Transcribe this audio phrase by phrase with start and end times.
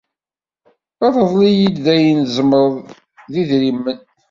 [1.15, 2.75] Rḍel-iyi-d ayen tzemreḍ
[3.31, 3.99] d idrimen.